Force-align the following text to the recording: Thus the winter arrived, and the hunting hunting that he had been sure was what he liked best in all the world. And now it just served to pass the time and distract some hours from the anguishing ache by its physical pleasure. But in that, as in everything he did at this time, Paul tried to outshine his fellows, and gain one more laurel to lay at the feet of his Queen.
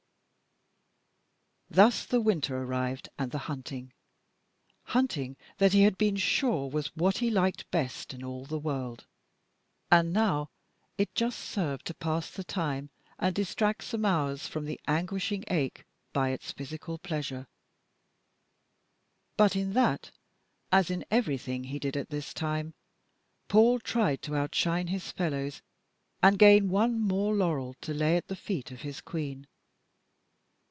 Thus 1.73 2.05
the 2.05 2.19
winter 2.19 2.61
arrived, 2.61 3.07
and 3.17 3.31
the 3.31 3.37
hunting 3.47 3.93
hunting 4.83 5.37
that 5.57 5.71
he 5.71 5.83
had 5.83 5.97
been 5.97 6.17
sure 6.17 6.69
was 6.69 6.93
what 6.97 7.19
he 7.19 7.31
liked 7.31 7.71
best 7.71 8.13
in 8.13 8.25
all 8.25 8.43
the 8.43 8.59
world. 8.59 9.05
And 9.89 10.11
now 10.11 10.49
it 10.97 11.15
just 11.15 11.39
served 11.39 11.85
to 11.85 11.93
pass 11.93 12.29
the 12.29 12.43
time 12.43 12.89
and 13.17 13.33
distract 13.33 13.85
some 13.85 14.03
hours 14.03 14.47
from 14.49 14.65
the 14.65 14.81
anguishing 14.85 15.45
ache 15.47 15.85
by 16.11 16.31
its 16.31 16.51
physical 16.51 16.97
pleasure. 16.97 17.47
But 19.37 19.55
in 19.55 19.71
that, 19.71 20.11
as 20.73 20.91
in 20.91 21.05
everything 21.09 21.63
he 21.63 21.79
did 21.79 21.95
at 21.95 22.09
this 22.09 22.33
time, 22.33 22.73
Paul 23.47 23.79
tried 23.79 24.21
to 24.23 24.35
outshine 24.35 24.87
his 24.87 25.09
fellows, 25.09 25.61
and 26.21 26.37
gain 26.37 26.67
one 26.67 26.99
more 26.99 27.33
laurel 27.33 27.75
to 27.79 27.93
lay 27.93 28.17
at 28.17 28.27
the 28.27 28.35
feet 28.35 28.71
of 28.71 28.81
his 28.81 28.99
Queen. 28.99 29.47